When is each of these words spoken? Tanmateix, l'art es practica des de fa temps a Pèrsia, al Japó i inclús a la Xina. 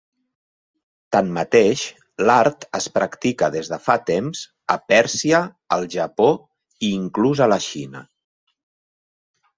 Tanmateix, 1.15 1.83
l'art 2.29 2.65
es 2.79 2.87
practica 2.95 3.49
des 3.57 3.69
de 3.73 3.79
fa 3.89 3.97
temps 4.07 4.41
a 4.77 4.81
Pèrsia, 4.93 5.43
al 5.77 5.87
Japó 5.97 6.31
i 6.89 6.91
inclús 7.01 7.43
a 7.49 7.53
la 7.55 7.63
Xina. 7.71 8.07